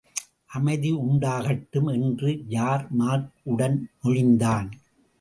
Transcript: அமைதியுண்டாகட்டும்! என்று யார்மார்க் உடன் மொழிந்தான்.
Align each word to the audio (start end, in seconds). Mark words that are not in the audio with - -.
அமைதியுண்டாகட்டும்! 0.49 1.91
என்று 1.93 2.43
யார்மார்க் 2.47 3.31
உடன் 3.43 3.89
மொழிந்தான். 4.01 4.69